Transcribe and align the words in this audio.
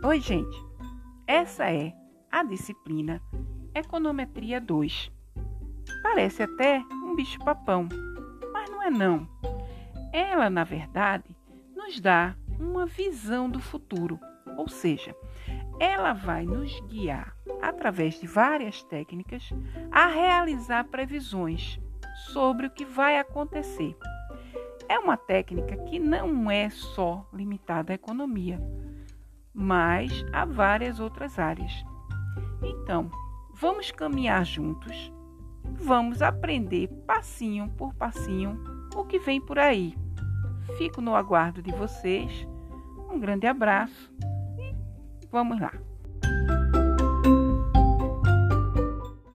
Oi, 0.00 0.20
gente. 0.20 0.64
Essa 1.26 1.72
é 1.72 1.92
a 2.30 2.44
disciplina 2.44 3.20
Econometria 3.74 4.60
2. 4.60 5.10
Parece 6.04 6.44
até 6.44 6.78
um 7.04 7.16
bicho-papão, 7.16 7.88
mas 8.52 8.70
não 8.70 8.80
é 8.80 8.90
não. 8.90 9.28
Ela, 10.12 10.48
na 10.48 10.62
verdade, 10.62 11.36
nos 11.74 11.98
dá 11.98 12.36
uma 12.60 12.86
visão 12.86 13.50
do 13.50 13.58
futuro, 13.58 14.20
ou 14.56 14.68
seja, 14.68 15.16
ela 15.80 16.12
vai 16.12 16.44
nos 16.44 16.78
guiar 16.82 17.36
através 17.60 18.20
de 18.20 18.26
várias 18.28 18.84
técnicas 18.84 19.50
a 19.90 20.06
realizar 20.06 20.84
previsões 20.84 21.80
sobre 22.32 22.68
o 22.68 22.70
que 22.70 22.84
vai 22.84 23.18
acontecer. 23.18 23.96
É 24.88 24.96
uma 24.96 25.16
técnica 25.16 25.76
que 25.86 25.98
não 25.98 26.48
é 26.48 26.70
só 26.70 27.28
limitada 27.32 27.92
à 27.92 27.96
economia 27.96 28.60
mas 29.60 30.24
há 30.32 30.44
várias 30.44 31.00
outras 31.00 31.36
áreas. 31.36 31.84
Então, 32.62 33.10
vamos 33.52 33.90
caminhar 33.90 34.44
juntos, 34.46 35.12
vamos 35.64 36.22
aprender 36.22 36.86
passinho 37.04 37.68
por 37.70 37.92
passinho 37.94 38.62
o 38.94 39.04
que 39.04 39.18
vem 39.18 39.40
por 39.40 39.58
aí. 39.58 39.96
Fico 40.76 41.00
no 41.00 41.16
aguardo 41.16 41.60
de 41.60 41.72
vocês. 41.72 42.46
Um 43.10 43.18
grande 43.18 43.48
abraço 43.48 44.12
e 45.20 45.26
vamos 45.26 45.60
lá. 45.60 45.72